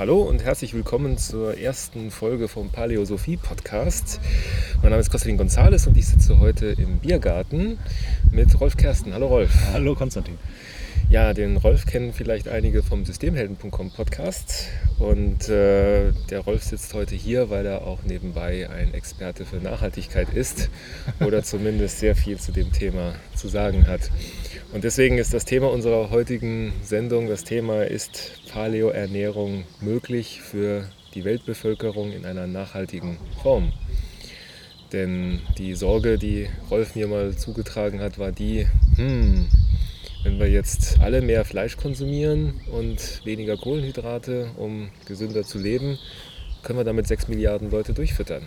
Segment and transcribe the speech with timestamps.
[0.00, 4.18] Hallo und herzlich willkommen zur ersten Folge vom Paläosophie Podcast.
[4.80, 7.78] Mein Name ist Konstantin Gonzales und ich sitze heute im Biergarten
[8.30, 9.12] mit Rolf Kersten.
[9.12, 9.50] Hallo Rolf.
[9.74, 10.38] Hallo Konstantin.
[11.08, 14.66] Ja, den Rolf kennen vielleicht einige vom Systemhelden.com Podcast.
[14.98, 20.32] Und äh, der Rolf sitzt heute hier, weil er auch nebenbei ein Experte für Nachhaltigkeit
[20.34, 20.70] ist
[21.20, 24.10] oder zumindest sehr viel zu dem Thema zu sagen hat.
[24.72, 31.24] Und deswegen ist das Thema unserer heutigen Sendung, das Thema ist Paleoernährung möglich für die
[31.24, 33.72] Weltbevölkerung in einer nachhaltigen Form.
[34.92, 39.46] Denn die Sorge, die Rolf mir mal zugetragen hat, war die, hm,
[40.22, 45.98] wenn wir jetzt alle mehr Fleisch konsumieren und weniger Kohlenhydrate, um gesünder zu leben,
[46.62, 48.46] können wir damit 6 Milliarden Leute durchfüttern.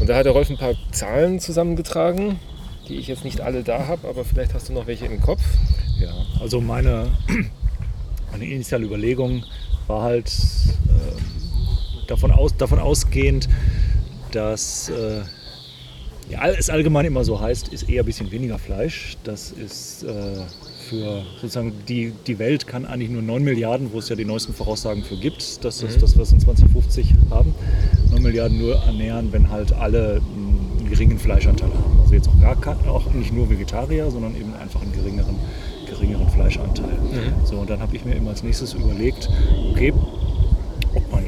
[0.00, 2.40] Und da hat der Rolf ein paar Zahlen zusammengetragen,
[2.88, 5.42] die ich jetzt nicht alle da habe, aber vielleicht hast du noch welche im Kopf.
[6.00, 7.10] Ja, also meine,
[8.32, 9.44] meine initiale Überlegung
[9.86, 10.28] war halt
[10.88, 13.48] äh, davon, aus, davon ausgehend,
[14.32, 15.20] dass äh,
[16.32, 19.16] ja, es allgemein immer so heißt, ist eher ein bisschen weniger Fleisch.
[19.22, 20.08] Das ist äh,
[20.88, 24.54] für sozusagen die, die Welt kann eigentlich nur 9 Milliarden, wo es ja die neuesten
[24.54, 26.00] Voraussagen für gibt, das ist mhm.
[26.00, 27.54] das, was in 2050 haben,
[28.10, 32.00] 9 Milliarden nur ernähren, wenn halt alle einen geringen Fleischanteil haben.
[32.00, 35.36] Also jetzt auch gar auch nicht nur Vegetarier, sondern eben einfach einen geringeren,
[35.86, 36.92] geringeren Fleischanteil.
[36.92, 37.46] Mhm.
[37.46, 39.28] So, und dann habe ich mir immer als nächstes überlegt,
[39.70, 39.92] okay,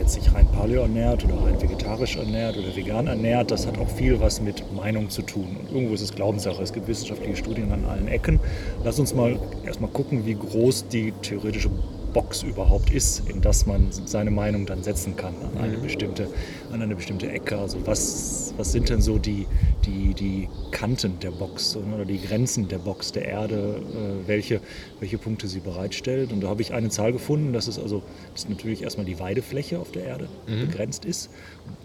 [0.05, 3.89] jetzt sich rein paleo ernährt oder rein vegetarisch ernährt oder vegan ernährt, das hat auch
[3.89, 5.57] viel was mit Meinung zu tun.
[5.59, 6.63] Und irgendwo ist es Glaubenssache.
[6.63, 8.39] Es gibt wissenschaftliche Studien an allen Ecken.
[8.85, 11.71] Lass uns mal erstmal gucken, wie groß die theoretische
[12.15, 15.83] Box überhaupt ist, in das man seine Meinung dann setzen kann an eine mhm.
[15.83, 16.29] bestimmte,
[16.73, 17.59] an eine bestimmte Ecke.
[17.59, 19.47] Also was, was sind denn so die,
[19.85, 24.61] die, die Kanten der Box oder die Grenzen der Box der Erde, äh, welche,
[25.01, 26.33] welche Punkte sie bereitstellt.
[26.33, 29.79] Und da habe ich eine Zahl gefunden, dass es also dass natürlich erstmal die Weidefläche
[29.79, 30.69] auf der Erde mhm.
[30.69, 31.31] begrenzt ist.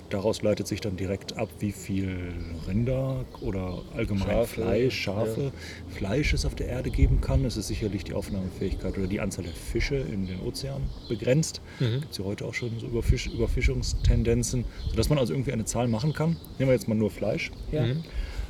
[0.10, 2.34] Daraus leitet sich dann direkt ab, wie viel
[2.68, 5.52] Rinder oder allgemein Schafe, Fleisch, Schafe, ja.
[5.96, 7.46] Fleisch es auf der Erde geben kann.
[7.46, 11.62] Es ist sicherlich die Aufnahmefähigkeit oder die Anzahl der Fische in den Ozeanen begrenzt.
[11.80, 12.02] Mhm.
[12.02, 15.88] Gibt es ja heute auch schon so Überfisch Überfischungstendenzen, sodass man also irgendwie eine Zahl
[15.88, 16.38] machen kann.
[16.58, 17.52] Nehmen wir jetzt mal nur Fleisch.
[17.72, 17.86] Ja.
[17.86, 18.04] Mhm.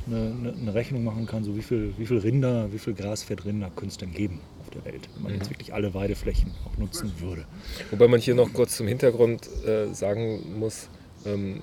[0.06, 3.68] Eine, eine, eine, Rechnung machen kann, so wie viel, wie viel Rinder, wie viel Grasfettrinder
[3.68, 5.38] könnte es denn geben auf der Welt, wenn man mhm.
[5.38, 7.44] jetzt wirklich alle Weideflächen auch nutzen würde.
[7.90, 10.88] Wobei man hier noch kurz zum Hintergrund äh, sagen muss,
[11.26, 11.60] ähm,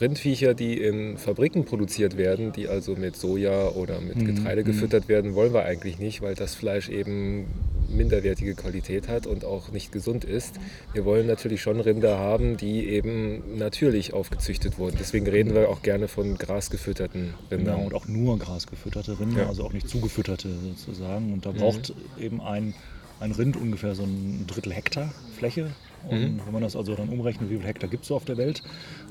[0.00, 4.26] Rindviecher, die in Fabriken produziert werden, die also mit Soja oder mit mhm.
[4.26, 4.66] Getreide mhm.
[4.66, 7.46] gefüttert werden, wollen wir eigentlich nicht, weil das Fleisch eben
[7.90, 10.56] minderwertige Qualität hat und auch nicht gesund ist.
[10.92, 14.96] Wir wollen natürlich schon Rinder haben, die eben natürlich aufgezüchtet wurden.
[14.98, 17.76] Deswegen reden wir auch gerne von grasgefütterten Rindern.
[17.76, 19.48] Genau, und auch nur grasgefütterte Rinder, ja.
[19.48, 21.32] also auch nicht zugefütterte sozusagen.
[21.32, 21.56] Und da mhm.
[21.56, 22.22] braucht mhm.
[22.22, 22.74] eben ein,
[23.20, 25.70] ein Rind ungefähr so ein Drittel Hektar Fläche
[26.08, 26.40] und mhm.
[26.44, 28.62] wenn man das also dann umrechnet, wie viele Hektar gibt es so auf der Welt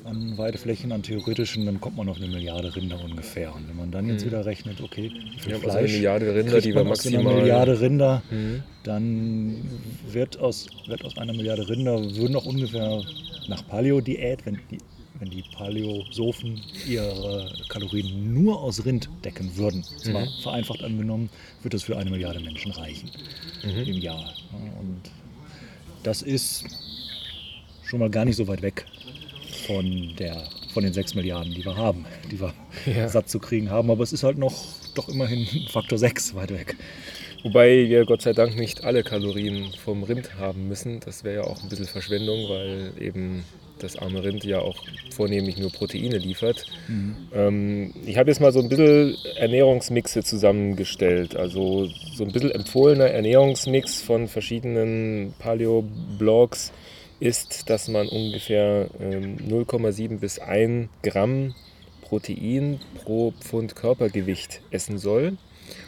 [0.04, 3.54] an Weideflächen, an theoretischen, dann kommt man auf eine Milliarde Rinder ungefähr.
[3.54, 4.30] Und wenn man dann jetzt mhm.
[4.30, 7.26] wieder rechnet, okay, wie viel ja, Fleisch, also eine Milliarde Rinder, die wir maximal...
[7.26, 8.62] Eine Milliarde Rinder, mhm.
[8.82, 9.56] dann
[10.10, 13.02] wird aus, wird aus einer Milliarde Rinder, würden auch ungefähr
[13.50, 14.78] nach Paleo-Diät, wenn die
[15.18, 20.28] wenn die Paläosophen ihre Kalorien nur aus Rind decken würden, zwar mhm.
[20.42, 21.28] vereinfacht angenommen,
[21.62, 23.10] wird das für eine Milliarde Menschen reichen
[23.62, 23.82] mhm.
[23.82, 24.32] im Jahr.
[24.80, 25.02] Und
[26.04, 26.64] das ist
[27.84, 28.86] schon mal gar nicht so weit weg
[29.66, 32.54] von, der, von den 6 Milliarden, die wir haben, die wir
[32.86, 33.06] ja.
[33.10, 33.90] satt zu kriegen haben.
[33.90, 34.54] Aber es ist halt noch
[34.94, 36.76] doch immerhin Faktor 6 weit weg.
[37.42, 41.00] Wobei wir Gott sei Dank nicht alle Kalorien vom Rind haben müssen.
[41.00, 43.44] Das wäre ja auch ein bisschen Verschwendung, weil eben
[43.78, 44.76] das arme Rind ja auch
[45.10, 46.66] vornehmlich nur Proteine liefert.
[46.88, 47.16] Mhm.
[47.34, 51.36] Ähm, ich habe jetzt mal so ein bisschen Ernährungsmixe zusammengestellt.
[51.36, 56.72] Also so ein bisschen empfohlener Ernährungsmix von verschiedenen Paleo-Blogs
[57.20, 61.54] ist, dass man ungefähr ähm, 0,7 bis 1 Gramm
[62.02, 65.36] Protein pro Pfund Körpergewicht essen soll.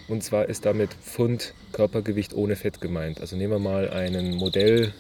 [0.09, 3.21] Und zwar ist damit Pfund Körpergewicht ohne Fett gemeint.
[3.21, 4.93] Also nehmen wir mal einen Modell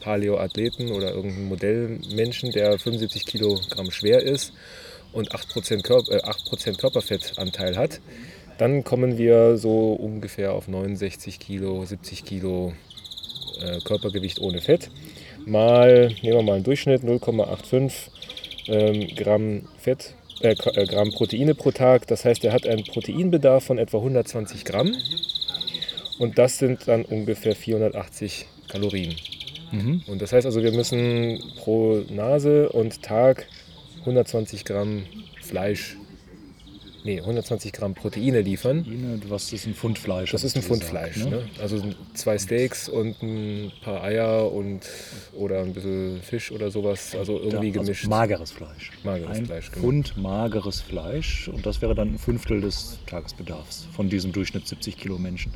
[0.00, 4.52] Paleo-Athleten oder irgendeinen Modellmenschen, der 75 Kilogramm schwer ist
[5.12, 8.00] und 8%, Körper, äh, 8 Körperfettanteil hat,
[8.58, 12.72] dann kommen wir so ungefähr auf 69 Kilo, 70 Kilo
[13.60, 14.90] äh, Körpergewicht ohne Fett.
[15.46, 18.10] Mal, nehmen wir mal einen Durchschnitt, 0,85
[18.68, 22.06] ähm, Gramm Fett, äh, äh, Gramm Proteine pro Tag.
[22.06, 24.96] Das heißt, er hat einen Proteinbedarf von etwa 120 Gramm.
[26.18, 29.16] Und das sind dann ungefähr 480 Kalorien.
[29.72, 30.02] Mhm.
[30.06, 33.46] Und das heißt also, wir müssen pro Nase und Tag
[34.00, 35.04] 120 Gramm
[35.40, 35.96] Fleisch
[37.04, 38.84] nee, 120 Gramm Proteine liefern.
[38.84, 40.32] Proteine, was ist ein Pfund Fleisch?
[40.32, 41.16] Das ist ein Pfund Fleisch.
[41.16, 41.30] Ne?
[41.30, 41.48] Ne?
[41.60, 41.82] Also
[42.14, 44.80] zwei Steaks und ein paar Eier und
[45.32, 47.14] oder ein bisschen Fisch oder sowas.
[47.14, 48.06] Also irgendwie also gemischt.
[48.06, 48.92] mageres Fleisch.
[49.04, 49.86] Mageres ein Fleisch, genau.
[49.86, 54.96] Pfund mageres Fleisch und das wäre dann ein Fünftel des Tagesbedarfs von diesem Durchschnitt 70
[54.96, 55.52] Kilo Menschen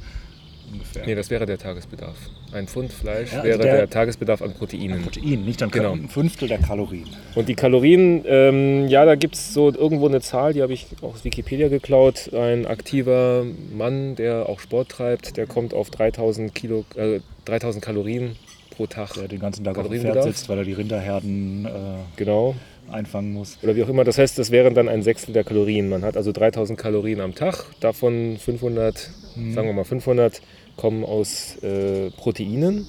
[0.73, 1.07] ungefähr.
[1.07, 2.17] Nee, das wäre der Tagesbedarf.
[2.53, 4.99] Ein Pfund Fleisch ja, also wäre der, der, Tagesbedarf an Proteinen.
[4.99, 5.93] An Protein, nicht an genau.
[5.93, 7.09] ein Fünftel der Kalorien.
[7.35, 10.87] Und die Kalorien, ähm, ja, da gibt es so irgendwo eine Zahl, die habe ich
[11.03, 12.33] aus Wikipedia geklaut.
[12.33, 13.45] Ein aktiver
[13.77, 18.37] Mann, der auch Sport treibt, der kommt auf 3000, Kilo, äh, 3000 Kalorien
[18.71, 19.15] pro Tag.
[19.15, 21.71] Der den ganzen Tag auf dem Pferd sitzt, weil er die Rinderherden äh,
[22.17, 22.55] genau.
[22.91, 23.59] Einfangen muss.
[23.63, 24.05] Oder wie auch immer.
[24.05, 25.89] Das heißt, das wären dann ein Sechstel der Kalorien.
[25.89, 29.55] Man hat also 3000 Kalorien am Tag, davon 500, hm.
[29.55, 30.41] sagen wir mal 500
[30.77, 32.87] kommen aus äh, Proteinen.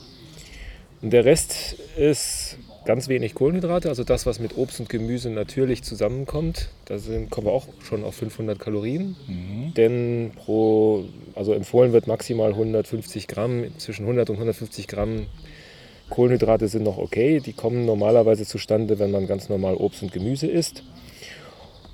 [1.02, 5.84] Und der Rest ist ganz wenig Kohlenhydrate, also das, was mit Obst und Gemüse natürlich
[5.84, 6.70] zusammenkommt.
[6.86, 9.16] Da sind, kommen wir auch schon auf 500 Kalorien.
[9.28, 9.74] Mhm.
[9.76, 15.26] Denn pro, also empfohlen wird maximal 150 Gramm, zwischen 100 und 150 Gramm
[16.10, 17.40] Kohlenhydrate sind noch okay.
[17.40, 20.84] Die kommen normalerweise zustande, wenn man ganz normal Obst und Gemüse isst.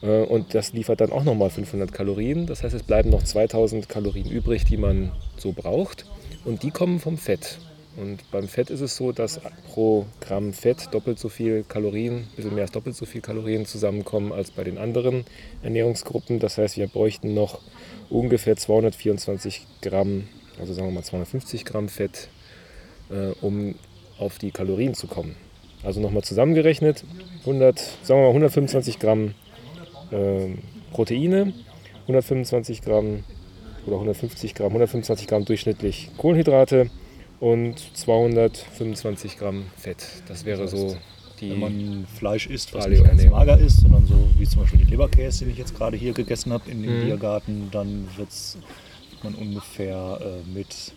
[0.01, 2.45] Äh, und das liefert dann auch nochmal 500 Kalorien.
[2.45, 6.05] Das heißt, es bleiben noch 2000 Kalorien übrig, die man so braucht.
[6.45, 7.59] Und die kommen vom Fett.
[7.97, 12.27] Und beim Fett ist es so, dass pro Gramm Fett doppelt so viel Kalorien, ein
[12.35, 15.25] bisschen mehr als doppelt so viel Kalorien zusammenkommen als bei den anderen
[15.61, 16.39] Ernährungsgruppen.
[16.39, 17.59] Das heißt, wir bräuchten noch
[18.09, 22.29] ungefähr 224 Gramm, also sagen wir mal 250 Gramm Fett,
[23.09, 23.75] äh, um
[24.21, 25.35] auf die Kalorien zu kommen.
[25.83, 27.03] Also nochmal zusammengerechnet,
[27.41, 29.33] 100, sagen wir mal 125 Gramm
[30.11, 30.49] äh,
[30.91, 31.53] Proteine,
[32.03, 33.23] 125 Gramm
[33.85, 36.89] oder 150 Gramm, 125 Gramm durchschnittlich Kohlenhydrate
[37.39, 40.05] und 225 Gramm Fett.
[40.27, 40.97] Das wäre das heißt, so
[41.41, 41.51] die.
[41.51, 44.91] Wenn man Fleisch isst, was nicht ganz mager ist, sondern so wie zum Beispiel die
[44.91, 47.05] Leberkäse, den ich jetzt gerade hier gegessen habe in dem mhm.
[47.05, 48.29] Biergarten, dann wird
[49.23, 50.93] man ungefähr äh, mit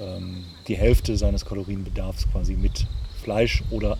[0.00, 2.86] ähm, die Hälfte seines Kalorienbedarfs quasi mit
[3.22, 3.98] Fleisch oder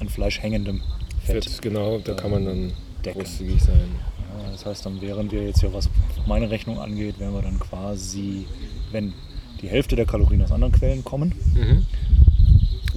[0.00, 0.80] an Fleisch hängendem
[1.24, 1.44] Fett.
[1.44, 2.72] Fett genau, da kann man dann
[3.04, 3.20] decken.
[3.20, 3.88] großzügig sein.
[4.18, 5.88] Ja, das heißt, dann wären wir jetzt ja, was
[6.26, 8.46] meine Rechnung angeht, wären wir dann quasi,
[8.92, 9.12] wenn
[9.60, 11.86] die Hälfte der Kalorien aus anderen Quellen kommen, mhm.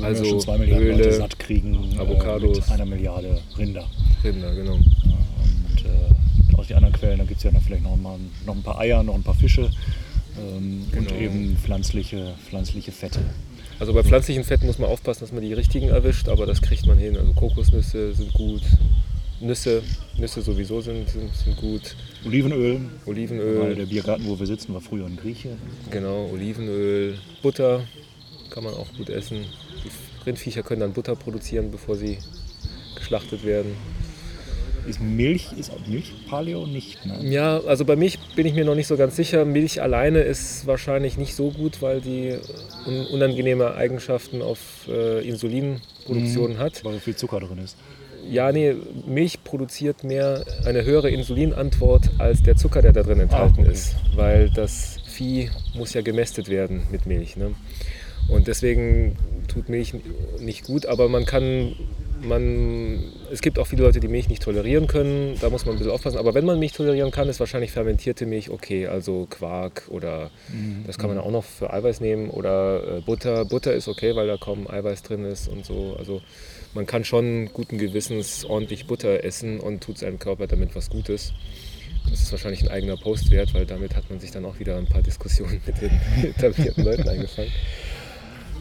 [0.03, 2.57] also wir schon zwei Milliarden Öle, Leute satt kriegen Avocados.
[2.57, 3.85] Äh, mit einer Milliarde Rinder.
[4.23, 4.75] Rinder, genau.
[4.75, 8.17] Ja, und äh, aus den anderen Quellen, da gibt es ja dann vielleicht noch, mal,
[8.45, 9.71] noch ein paar Eier, noch ein paar Fische
[10.39, 11.09] ähm, genau.
[11.11, 13.19] und eben pflanzliche, pflanzliche Fette.
[13.79, 16.85] Also bei pflanzlichen Fetten muss man aufpassen, dass man die richtigen erwischt, aber das kriegt
[16.85, 17.17] man hin.
[17.17, 18.61] Also Kokosnüsse sind gut,
[19.39, 19.81] Nüsse,
[20.17, 21.95] Nüsse sowieso sind, sind, sind gut.
[22.25, 22.79] Olivenöl.
[23.07, 23.59] Olivenöl.
[23.59, 25.49] Weil der Biergarten, wo wir sitzen, war früher ein Grieche.
[25.89, 27.17] Genau, Olivenöl.
[27.41, 27.81] Butter
[28.51, 29.45] kann man auch gut essen.
[29.83, 29.89] Die
[30.27, 32.19] Rindviecher können dann Butter produzieren, bevor sie
[32.95, 33.75] geschlachtet werden.
[34.87, 37.05] Ist Milch, ist auch Milch Paleo nicht?
[37.05, 37.19] Ne?
[37.29, 39.45] Ja, also bei Milch bin ich mir noch nicht so ganz sicher.
[39.45, 42.35] Milch alleine ist wahrscheinlich nicht so gut, weil die
[43.11, 46.83] unangenehme Eigenschaften auf äh, Insulinproduktion mhm, hat.
[46.83, 47.77] Weil viel Zucker drin ist
[48.29, 48.75] ja, nee,
[49.07, 53.71] Milch produziert mehr eine höhere Insulinantwort als der Zucker, der da drin enthalten ah, okay.
[53.71, 57.35] ist, weil das Vieh muss ja gemästet werden mit Milch.
[57.37, 57.53] Ne?
[58.29, 59.17] Und deswegen
[59.47, 59.93] tut Milch
[60.39, 61.75] nicht gut, aber man kann,
[62.25, 65.77] man, es gibt auch viele Leute, die Milch nicht tolerieren können, da muss man ein
[65.77, 66.17] bisschen aufpassen.
[66.17, 70.83] Aber wenn man Milch tolerieren kann, ist wahrscheinlich fermentierte Milch okay, also Quark oder mhm.
[70.87, 71.23] das kann man mhm.
[71.23, 73.45] auch noch für Eiweiß nehmen oder äh, Butter.
[73.45, 75.95] Butter ist okay, weil da kaum Eiweiß drin ist und so.
[75.97, 76.21] Also
[76.73, 81.33] man kann schon guten Gewissens ordentlich Butter essen und tut seinem Körper damit was Gutes.
[82.09, 84.77] Das ist wahrscheinlich ein eigener Post wert, weil damit hat man sich dann auch wieder
[84.77, 85.91] ein paar Diskussionen mit den
[86.23, 87.51] etablierten Leuten eingefangen.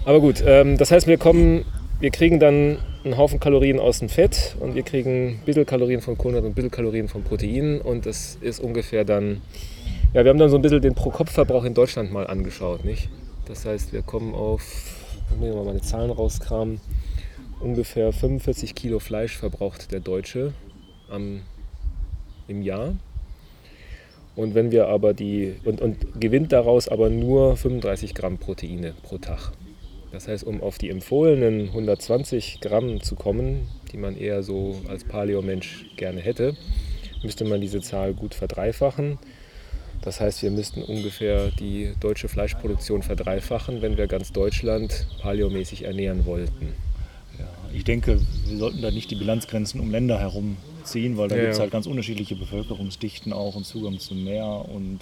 [0.04, 1.64] Aber gut, ähm, das heißt, wir kommen,
[2.00, 6.00] wir kriegen dann einen Haufen Kalorien aus dem Fett und wir kriegen ein bisschen Kalorien
[6.00, 9.42] von Kohlenhydraten und ein bisschen Kalorien von Proteinen und das ist ungefähr dann,
[10.14, 13.10] ja, wir haben dann so ein bisschen den Pro-Kopf-Verbrauch in Deutschland mal angeschaut, nicht?
[13.46, 14.62] Das heißt, wir kommen auf,
[15.30, 16.80] ich muss mal meine Zahlen rauskramen,
[17.60, 20.54] ungefähr 45 Kilo Fleisch verbraucht der Deutsche
[21.10, 21.42] am,
[22.48, 22.94] im Jahr.
[24.36, 29.18] Und wenn wir aber die und, und gewinnt daraus aber nur 35 Gramm Proteine pro
[29.18, 29.52] Tag.
[30.12, 35.04] Das heißt, um auf die empfohlenen 120 Gramm zu kommen, die man eher so als
[35.04, 36.56] Paleo-Mensch gerne hätte,
[37.22, 39.18] müsste man diese Zahl gut verdreifachen.
[40.02, 46.24] Das heißt, wir müssten ungefähr die deutsche Fleischproduktion verdreifachen, wenn wir ganz Deutschland paleomäßig ernähren
[46.24, 46.74] wollten
[47.72, 51.54] ich denke, wir sollten da nicht die Bilanzgrenzen um Länder herumziehen, weil da ja, gibt
[51.54, 54.98] es halt ganz unterschiedliche Bevölkerungsdichten auch und Zugang zum Meer und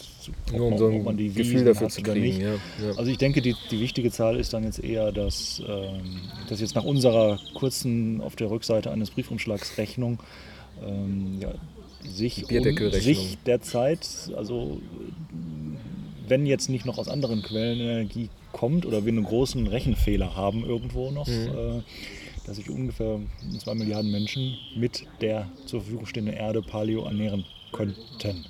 [0.53, 2.41] Nur um so ein ob man die Gefühl dafür zu kriegen.
[2.41, 2.55] Ja.
[2.97, 6.75] Also ich denke, die, die wichtige Zahl ist dann jetzt eher, dass, ähm, dass jetzt
[6.75, 10.19] nach unserer kurzen auf der Rückseite eines Briefumschlags Rechnung
[10.87, 11.41] ähm,
[12.05, 14.07] sich, um, sich derzeit,
[14.37, 14.81] also
[16.29, 20.65] wenn jetzt nicht noch aus anderen Quellen Energie kommt oder wir einen großen Rechenfehler haben
[20.65, 21.49] irgendwo noch, mhm.
[21.49, 21.83] äh,
[22.49, 23.21] dass sich ungefähr
[23.59, 28.47] 2 Milliarden Menschen mit der zur Verfügung stehenden Erde Paleo ernähren könnten.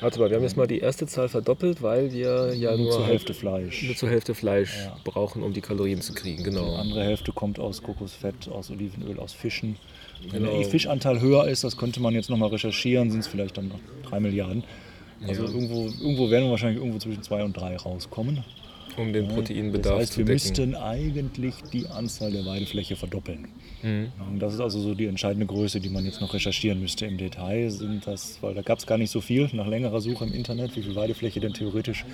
[0.00, 2.92] Warte mal, wir haben jetzt mal die erste Zahl verdoppelt, weil wir ja nur, nur
[2.92, 4.96] zur Hälfte Fleisch, nur zur Hälfte Fleisch ja.
[5.04, 6.42] brauchen, um die Kalorien zu kriegen.
[6.42, 6.72] Genau.
[6.72, 9.76] Die andere Hälfte kommt aus Kokosfett, aus Olivenöl, aus Fischen.
[10.30, 10.58] Wenn genau.
[10.58, 13.80] der Fischanteil höher ist, das könnte man jetzt nochmal recherchieren, sind es vielleicht dann noch
[14.08, 14.64] 3 Milliarden.
[15.28, 15.50] Also ja.
[15.50, 18.42] irgendwo, irgendwo werden wir wahrscheinlich irgendwo zwischen 2 und 3 rauskommen.
[18.96, 20.28] Um den Proteinbedarf das heißt, zu decken.
[20.28, 23.48] Wir müssten eigentlich die Anzahl der Weidefläche verdoppeln.
[23.82, 24.10] Mhm.
[24.38, 27.70] Das ist also so die entscheidende Größe, die man jetzt noch recherchieren müsste im Detail.
[27.70, 30.76] Sind das, weil da gab es gar nicht so viel nach längerer Suche im Internet,
[30.76, 32.04] wie viel Weidefläche denn theoretisch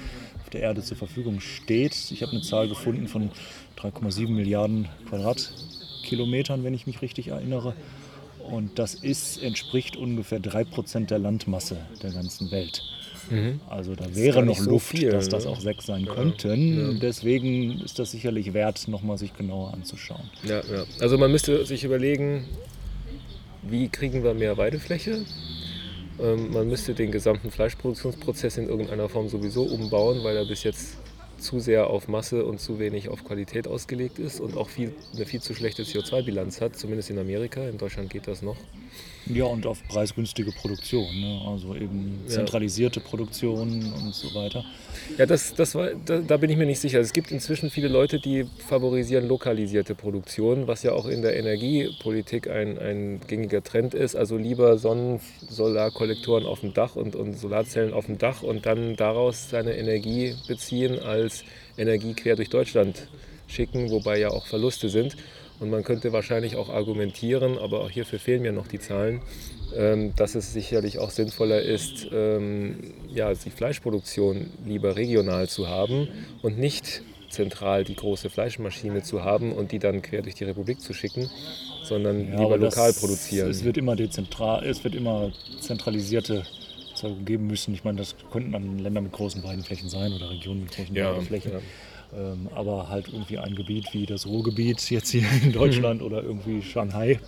[0.42, 1.94] auf der Erde zur Verfügung steht.
[2.10, 3.30] Ich habe eine Zahl gefunden von
[3.78, 7.74] 3,7 Milliarden Quadratkilometern, wenn ich mich richtig erinnere.
[8.48, 12.82] Und das ist, entspricht ungefähr 3% der Landmasse der ganzen Welt.
[13.30, 13.60] Mhm.
[13.68, 16.92] Also da wäre noch so Luft, viel, dass das auch sechs sein ja, könnten.
[16.92, 16.98] Ja.
[17.00, 20.30] Deswegen ist das sicherlich wert, nochmal sich genauer anzuschauen.
[20.44, 20.84] Ja, ja.
[21.00, 22.46] Also man müsste sich überlegen,
[23.62, 25.24] wie kriegen wir mehr Weidefläche?
[26.20, 30.96] Ähm, man müsste den gesamten Fleischproduktionsprozess in irgendeiner Form sowieso umbauen, weil er bis jetzt
[31.38, 35.26] zu sehr auf Masse und zu wenig auf Qualität ausgelegt ist und auch viel, eine
[35.26, 37.68] viel zu schlechte CO2-Bilanz hat, zumindest in Amerika.
[37.68, 38.56] In Deutschland geht das noch.
[39.28, 41.40] Ja, und auf preisgünstige Produktion, ne?
[41.48, 43.06] also eben zentralisierte ja.
[43.06, 44.64] Produktion und so weiter.
[45.18, 47.00] Ja, das, das war, da, da, bin ich mir nicht sicher.
[47.00, 52.48] Es gibt inzwischen viele Leute, die favorisieren lokalisierte Produktion, was ja auch in der Energiepolitik
[52.48, 54.14] ein, ein gängiger Trend ist.
[54.14, 58.94] Also lieber Sonnen-, Solarkollektoren auf dem Dach und, und Solarzellen auf dem Dach und dann
[58.94, 61.44] daraus seine Energie beziehen, als
[61.76, 63.08] Energie quer durch Deutschland
[63.48, 65.16] schicken, wobei ja auch Verluste sind.
[65.58, 69.20] Und man könnte wahrscheinlich auch argumentieren, aber auch hierfür fehlen mir noch die Zahlen,
[69.74, 76.08] ähm, dass es sicherlich auch sinnvoller ist, ähm, ja, die Fleischproduktion lieber regional zu haben
[76.42, 80.80] und nicht zentral die große Fleischmaschine zu haben und die dann quer durch die Republik
[80.80, 81.30] zu schicken,
[81.82, 83.50] sondern ja, lieber lokal das, produzieren.
[83.50, 86.44] Es wird immer dezentral, es wird immer zentralisierte
[86.90, 87.74] Erzeugung geben müssen.
[87.74, 91.12] Ich meine, das könnten dann Länder mit großen Weidenflächen sein oder Regionen mit großen ja,
[91.12, 91.52] Weidenflächen.
[91.52, 91.58] Ja.
[92.16, 96.06] Ähm, aber halt irgendwie ein Gebiet wie das Ruhrgebiet jetzt hier in Deutschland mhm.
[96.06, 97.20] oder irgendwie Shanghai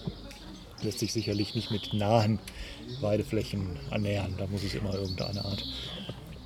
[0.83, 2.39] lässt sich sicherlich nicht mit nahen
[3.01, 4.35] Weideflächen ernähren.
[4.39, 5.65] Da muss es immer irgendeine Art.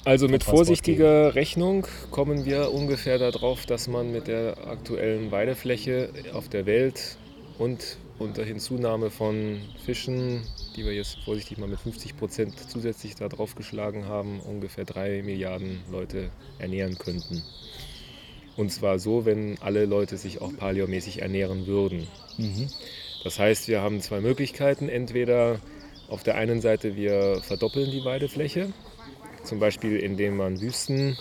[0.04, 1.34] Also mit vorsichtiger geben.
[1.34, 7.16] Rechnung kommen wir ungefähr darauf, dass man mit der aktuellen Weidefläche auf der Welt
[7.58, 10.42] und unter Hinzunahme von Fischen,
[10.76, 15.22] die wir jetzt vorsichtig mal mit 50 Prozent zusätzlich da drauf geschlagen haben, ungefähr drei
[15.22, 17.42] Milliarden Leute ernähren könnten.
[18.56, 22.06] Und zwar so, wenn alle Leute sich auch paleomäßig ernähren würden.
[22.36, 22.68] Mhm.
[23.24, 24.88] Das heißt, wir haben zwei Möglichkeiten.
[24.88, 25.60] Entweder
[26.08, 28.72] auf der einen Seite wir verdoppeln die Weidefläche,
[29.44, 31.16] zum Beispiel indem man Wüsten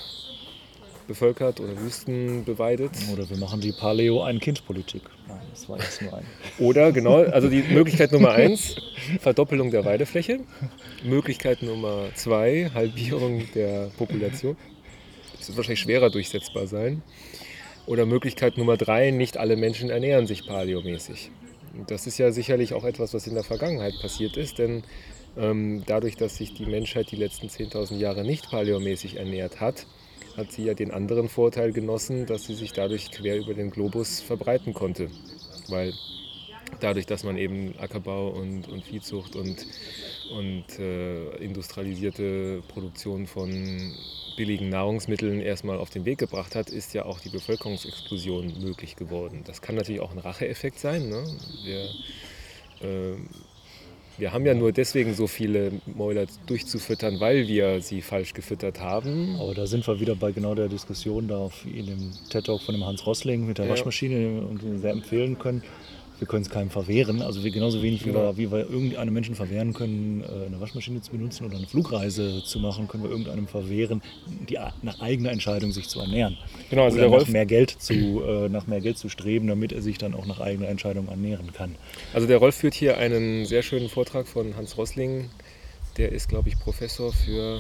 [1.08, 2.92] bevölkert oder Wüsten beweidet.
[3.12, 5.02] Oder wir machen die Paleo-Ein-Kind-Politik.
[5.28, 6.26] Nein, das war jetzt nur ein.
[6.60, 8.76] Oder, genau, also die Möglichkeit Nummer eins,
[9.20, 10.40] Verdoppelung der Weidefläche.
[11.04, 14.56] Möglichkeit Nummer zwei, Halbierung der Population.
[15.42, 17.02] Das wird wahrscheinlich schwerer durchsetzbar sein.
[17.88, 21.32] Oder Möglichkeit Nummer drei, nicht alle Menschen ernähren sich paleomäßig.
[21.88, 24.84] Das ist ja sicherlich auch etwas, was in der Vergangenheit passiert ist, denn
[25.36, 29.88] ähm, dadurch, dass sich die Menschheit die letzten 10.000 Jahre nicht paleomäßig ernährt hat,
[30.38, 34.22] hat sie ja den anderen Vorteil genossen, dass sie sich dadurch quer über den Globus
[34.22, 35.08] verbreiten konnte.
[35.70, 35.92] Weil
[36.80, 39.66] dadurch, dass man eben Ackerbau und, und Viehzucht und,
[40.32, 43.94] und äh, industrialisierte Produktion von
[44.36, 49.44] billigen Nahrungsmitteln erstmal auf den Weg gebracht hat, ist ja auch die Bevölkerungsexplosion möglich geworden.
[49.46, 51.10] Das kann natürlich auch ein Racheeffekt sein.
[51.10, 51.24] Ne?
[51.64, 51.84] Wir,
[52.88, 53.18] äh,
[54.18, 59.36] wir haben ja nur deswegen so viele Mäuler durchzufüttern, weil wir sie falsch gefüttert haben.
[59.40, 62.86] Aber da sind wir wieder bei genau der Diskussion da in dem TED-Talk von dem
[62.86, 63.72] Hans Rossling mit der ja.
[63.72, 65.64] Waschmaschine und sehr empfehlen können
[66.22, 67.24] wir können es keinem verwehren.
[67.24, 71.02] Also wir genauso wenig, wie, wir, wie wir irgendeinem Menschen verwehren können, äh, eine Waschmaschine
[71.02, 74.04] zu benutzen oder eine Flugreise zu machen, können wir irgendeinem verwehren,
[74.48, 76.38] die nach eigener Entscheidung sich zu ernähren.
[76.70, 79.48] Genau, also oder der Rolf, nach mehr Geld zu, äh, nach mehr Geld zu streben,
[79.48, 81.74] damit er sich dann auch nach eigener Entscheidung ernähren kann.
[82.14, 85.32] Also der Rolf führt hier einen sehr schönen Vortrag von Hans Rossling.
[85.98, 87.60] Der ist, glaube ich, Professor für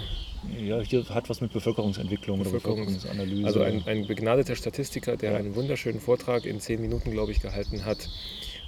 [0.59, 3.45] ja, hier hat was mit Bevölkerungsentwicklung Bevölkerungs oder Bevölkerungsanalyse.
[3.45, 5.37] Also ein, ein begnadeter Statistiker, der ja.
[5.37, 8.09] einen wunderschönen Vortrag in zehn Minuten, glaube ich, gehalten hat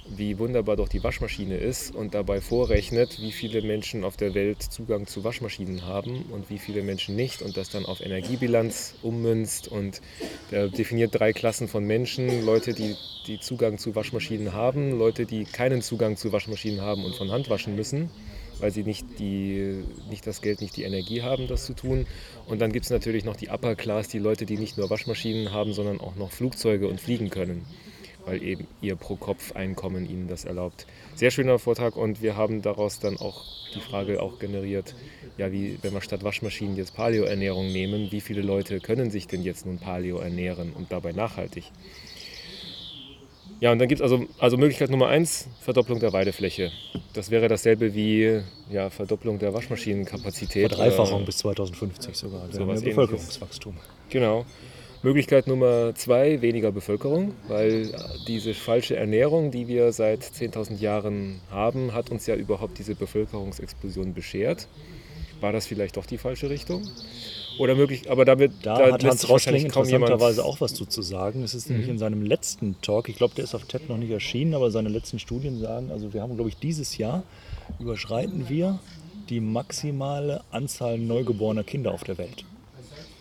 [0.06, 4.62] wie wunderbar doch die Waschmaschine ist und dabei vorrechnet, wie viele Menschen auf der Welt
[4.62, 9.68] Zugang zu Waschmaschinen haben und wie viele Menschen nicht und das dann auf Energiebilanz ummünzt
[9.68, 10.00] und
[10.50, 12.96] der definiert drei Klassen von Menschen, Leute, die,
[13.26, 17.48] die Zugang zu Waschmaschinen haben, Leute, die keinen Zugang zu Waschmaschinen haben und von Hand
[17.48, 18.10] waschen müssen
[18.60, 22.06] weil sie nicht, die, nicht das Geld, nicht die Energie haben, das zu tun.
[22.46, 25.52] Und dann gibt es natürlich noch die Upper Class, die Leute, die nicht nur Waschmaschinen
[25.52, 27.64] haben, sondern auch noch Flugzeuge und fliegen können,
[28.26, 30.86] weil eben ihr Pro-Kopf-Einkommen ihnen das erlaubt.
[31.14, 34.94] Sehr schöner Vortrag und wir haben daraus dann auch die Frage auch generiert,
[35.36, 39.42] ja, wie, wenn wir statt Waschmaschinen jetzt Paleo-Ernährung nehmen, wie viele Leute können sich denn
[39.42, 41.64] jetzt nun Paleo ernähren und dabei nachhaltig?
[43.60, 46.70] Ja, und dann gibt es also, also Möglichkeit Nummer eins, Verdopplung der Weidefläche.
[47.12, 48.40] Das wäre dasselbe wie
[48.70, 50.68] ja, Verdopplung der Waschmaschinenkapazität.
[50.68, 53.76] Verdreifachung äh, bis 2050 sogar, der Bevölkerungswachstum.
[54.10, 54.44] Genau.
[55.04, 57.94] Möglichkeit Nummer zwei, weniger Bevölkerung, weil
[58.26, 64.14] diese falsche Ernährung, die wir seit 10.000 Jahren haben, hat uns ja überhaupt diese Bevölkerungsexplosion
[64.14, 64.66] beschert.
[65.42, 66.88] War das vielleicht doch die falsche Richtung?
[67.58, 71.02] Oder möglich, aber da, wird, da, da hat Hans Rosling interessanterweise auch was zu, zu
[71.02, 71.42] sagen.
[71.42, 71.74] Es ist mhm.
[71.74, 74.70] nämlich in seinem letzten Talk, ich glaube, der ist auf TED noch nicht erschienen, aber
[74.70, 77.24] seine letzten Studien sagen, also wir haben, glaube ich, dieses Jahr
[77.78, 78.78] überschreiten wir
[79.28, 82.46] die maximale Anzahl neugeborener Kinder auf der Welt.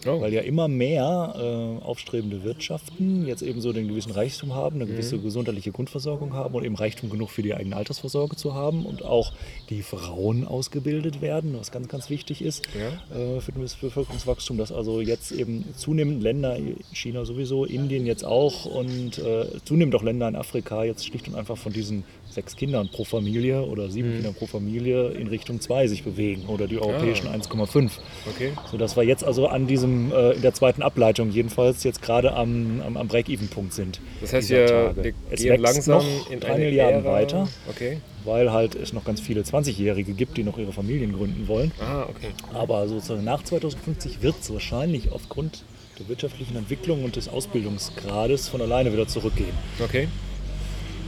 [0.05, 0.22] Oh.
[0.22, 4.86] Weil ja immer mehr äh, aufstrebende Wirtschaften jetzt eben so den gewissen Reichtum haben, eine
[4.86, 5.24] gewisse mhm.
[5.24, 9.33] gesundheitliche Grundversorgung haben und eben Reichtum genug für die eigene Altersvorsorge zu haben und auch
[9.69, 13.17] die Frauen ausgebildet werden, was ganz, ganz wichtig ist ja.
[13.17, 16.57] äh, für das Bevölkerungswachstum, dass also jetzt eben zunehmend Länder,
[16.91, 21.36] China sowieso, Indien jetzt auch und äh, zunehmend auch Länder in Afrika jetzt schlicht und
[21.36, 24.13] einfach von diesen sechs Kindern pro Familie oder sieben mhm.
[24.15, 27.35] Kindern pro Familie in Richtung zwei sich bewegen oder die europäischen ah.
[27.35, 27.91] 1,5.
[28.29, 28.51] Okay.
[28.69, 32.81] Sodass wir jetzt also an diesem, äh, in der zweiten Ableitung jedenfalls jetzt gerade am,
[32.81, 33.99] am, am Break-Even-Punkt sind.
[34.21, 37.13] Das heißt, wir, wir es gehen langsam noch in drei Milliarden Ära.
[37.13, 37.47] weiter.
[37.69, 37.99] Okay.
[38.25, 41.71] Weil halt es noch ganz viele 20-Jährige gibt, die noch ihre Familien gründen wollen.
[41.79, 42.29] Ah, okay.
[42.53, 45.63] Aber sozusagen nach 2050 wird es wahrscheinlich aufgrund
[45.99, 49.53] der wirtschaftlichen Entwicklung und des Ausbildungsgrades von alleine wieder zurückgehen.
[49.83, 50.07] Okay.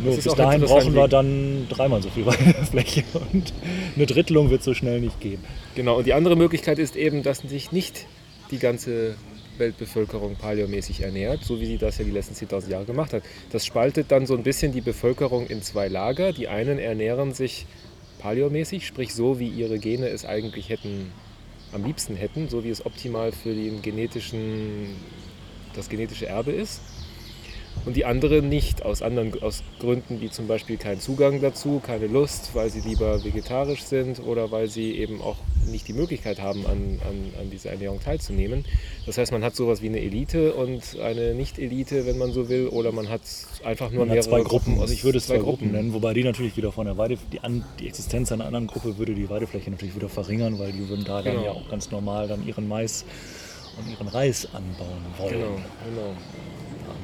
[0.04, 2.26] Nur bis dahin brauchen wir dann dreimal so viel
[2.70, 3.54] Fläche und
[3.96, 5.44] eine Drittelung wird so schnell nicht gehen.
[5.76, 8.06] Genau, und die andere Möglichkeit ist eben, dass sich nicht
[8.52, 9.16] die ganze
[9.58, 13.24] Weltbevölkerung paleomäßig ernährt, so wie sie das ja die letzten 10.000 Jahre gemacht hat.
[13.52, 16.34] Das spaltet dann so ein bisschen die Bevölkerung in zwei Lager.
[16.34, 17.66] Die einen ernähren sich
[18.20, 21.12] paleomäßig, sprich so, wie ihre Gene es eigentlich hätten,
[21.72, 24.96] am liebsten hätten, so wie es optimal für den genetischen,
[25.74, 26.82] das genetische Erbe ist
[27.86, 32.08] und die andere nicht, aus anderen aus Gründen wie zum Beispiel keinen Zugang dazu, keine
[32.08, 36.66] Lust, weil sie lieber vegetarisch sind oder weil sie eben auch nicht die Möglichkeit haben,
[36.66, 38.66] an, an, an dieser Ernährung teilzunehmen.
[39.06, 42.68] Das heißt, man hat sowas wie eine Elite und eine Nicht-Elite, wenn man so will,
[42.68, 43.22] oder man hat
[43.64, 44.80] einfach nur man mehrere zwei Gruppen.
[44.80, 47.40] Also ich würde es zwei Gruppen nennen, wobei die natürlich wieder von der Weide, die,
[47.42, 51.06] an, die Existenz einer anderen Gruppe würde die Weidefläche natürlich wieder verringern, weil die würden
[51.06, 51.36] da genau.
[51.36, 53.06] dann ja auch ganz normal dann ihren Mais
[53.78, 55.34] und ihren Reis anbauen wollen.
[55.34, 55.56] Genau,
[55.90, 56.16] genau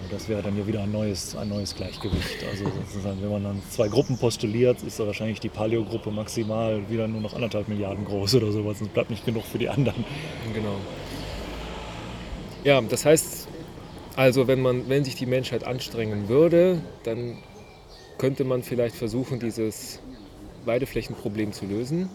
[0.10, 2.44] das wäre dann ja wieder ein neues, ein neues Gleichgewicht.
[2.50, 7.08] Also sozusagen, wenn man dann zwei Gruppen postuliert, ist da wahrscheinlich die Paleo-Gruppe maximal wieder
[7.08, 8.82] nur noch anderthalb Milliarden groß oder sowas.
[8.82, 10.04] Es bleibt nicht genug für die anderen.
[10.54, 10.76] Genau.
[12.64, 13.48] Ja, das heißt,
[14.16, 17.38] also wenn man, wenn sich die Menschheit anstrengen würde, dann
[18.18, 20.00] könnte man vielleicht versuchen, dieses
[20.66, 22.10] Weideflächenproblem zu lösen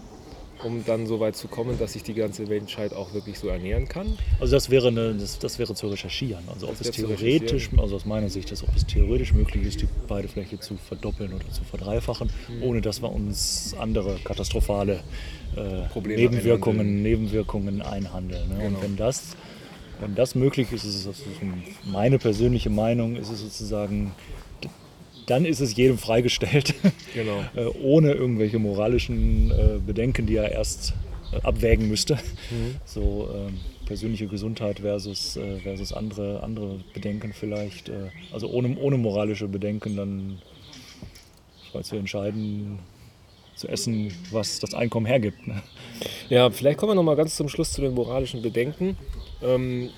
[0.64, 3.88] um dann so weit zu kommen, dass sich die ganze Menschheit auch wirklich so ernähren
[3.88, 4.18] kann?
[4.40, 6.44] Also das wäre, eine, das, das wäre zu recherchieren.
[6.52, 9.88] Also ob es theoretisch, also aus meiner Sicht, dass ob es theoretisch möglich ist, die
[10.08, 12.62] Weidefläche zu verdoppeln oder zu verdreifachen, mhm.
[12.62, 15.00] ohne dass wir uns andere katastrophale
[15.56, 18.48] äh, Nebenwirkungen, Nebenwirkungen einhandeln.
[18.48, 18.54] Ne?
[18.56, 18.66] Genau.
[18.68, 19.36] Und wenn das,
[20.00, 21.22] wenn das möglich ist, ist es
[21.84, 24.12] meine persönliche Meinung, ist es sozusagen
[25.26, 26.74] dann ist es jedem freigestellt,
[27.14, 27.44] genau.
[27.54, 30.94] äh, ohne irgendwelche moralischen äh, Bedenken, die er erst
[31.32, 32.14] äh, abwägen müsste.
[32.50, 32.76] Mhm.
[32.84, 37.88] So ähm, persönliche Gesundheit versus, äh, versus andere, andere Bedenken vielleicht.
[37.88, 40.38] Äh, also ohne, ohne moralische Bedenken dann
[41.72, 42.78] frei zu entscheiden,
[43.56, 45.46] zu essen, was das Einkommen hergibt.
[45.46, 45.62] Ne?
[46.28, 48.96] Ja, vielleicht kommen wir noch mal ganz zum Schluss zu den moralischen Bedenken.
[49.42, 49.90] Ähm,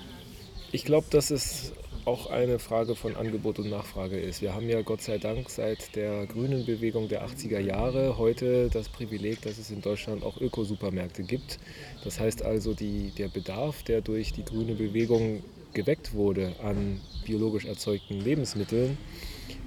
[0.71, 1.73] ich glaube, dass es
[2.09, 4.41] auch eine Frage von Angebot und Nachfrage ist.
[4.41, 8.89] Wir haben ja Gott sei Dank seit der grünen Bewegung der 80er Jahre heute das
[8.89, 11.59] Privileg, dass es in Deutschland auch Ökosupermärkte gibt.
[12.03, 15.43] Das heißt also, die, der Bedarf, der durch die grüne Bewegung
[15.73, 18.97] geweckt wurde an biologisch erzeugten Lebensmitteln,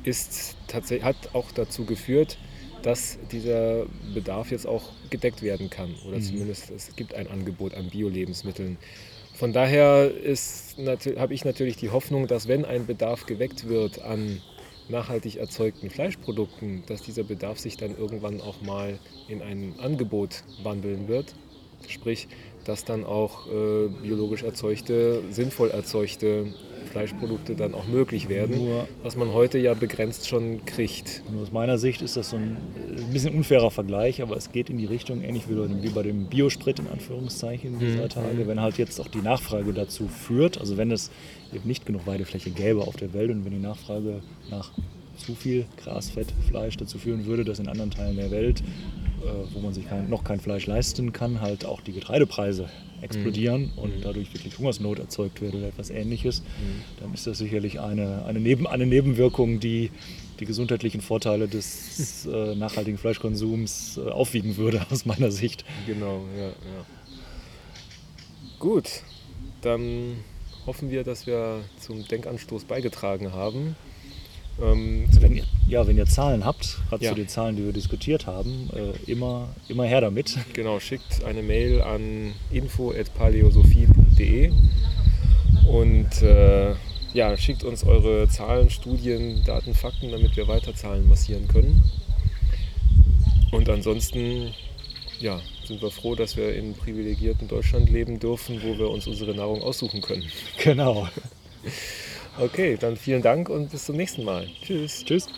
[0.03, 2.39] ist hat auch dazu geführt,
[2.83, 5.95] dass dieser Bedarf jetzt auch gedeckt werden kann.
[6.09, 6.23] Oder mhm.
[6.23, 8.79] zumindest es gibt ein Angebot an Bio-Lebensmitteln.
[9.35, 10.12] Von daher
[11.18, 14.40] habe ich natürlich die Hoffnung, dass wenn ein Bedarf geweckt wird an
[14.88, 21.09] nachhaltig erzeugten Fleischprodukten, dass dieser Bedarf sich dann irgendwann auch mal in ein Angebot wandeln
[21.09, 21.35] wird.
[21.88, 22.29] Sprich,
[22.64, 26.46] dass dann auch äh, biologisch erzeugte, sinnvoll erzeugte
[26.92, 31.22] Fleischprodukte dann auch möglich werden, nur, was man heute ja begrenzt schon kriegt.
[31.33, 32.59] Nur aus meiner Sicht ist das so ein,
[32.98, 36.79] ein bisschen unfairer Vergleich, aber es geht in die Richtung, ähnlich wie bei dem Biosprit
[36.79, 38.09] in Anführungszeichen dieser mhm.
[38.11, 41.11] Tage, wenn halt jetzt auch die Nachfrage dazu führt, also wenn es
[41.53, 44.70] eben nicht genug Weidefläche gäbe auf der Welt und wenn die Nachfrage nach
[45.16, 48.62] zu viel Grasfettfleisch dazu führen würde, dass in anderen Teilen der Welt,
[49.53, 52.69] wo man sich kein, noch kein Fleisch leisten kann, halt auch die Getreidepreise
[53.03, 53.79] explodieren mhm.
[53.79, 57.01] und dadurch wirklich Hungersnot erzeugt wird oder etwas ähnliches, mhm.
[57.01, 59.91] dann ist das sicherlich eine, eine, Neben, eine Nebenwirkung, die
[60.41, 65.65] die gesundheitlichen Vorteile des äh, nachhaltigen Fleischkonsums äh, aufwiegen würde, aus meiner Sicht.
[65.87, 66.87] Genau, ja, ja.
[68.59, 69.03] Gut,
[69.61, 70.17] dann
[70.67, 73.77] hoffen wir, dass wir zum Denkanstoß beigetragen haben.
[74.61, 77.11] Ähm, wenn ihr, ja, wenn ihr Zahlen habt, gerade ja.
[77.11, 80.37] zu den Zahlen, die wir diskutiert haben, äh, immer, immer her damit.
[80.53, 84.53] Genau, schickt eine Mail an info.paleosophie.de
[85.67, 86.75] und äh,
[87.15, 91.83] ja, schickt uns eure Zahlen, Studien, Daten, Fakten, damit wir weiter Zahlen massieren können.
[93.51, 94.55] Und ansonsten
[95.23, 99.35] ja, sind wir froh, dass wir in privilegierten Deutschland leben dürfen, wo wir uns unsere
[99.35, 100.25] Nahrung aussuchen können.
[100.62, 101.09] Genau.
[102.38, 104.49] Okay, dann vielen Dank und bis zum nächsten Mal.
[104.62, 105.05] Tschüss.
[105.05, 105.29] Tschüss.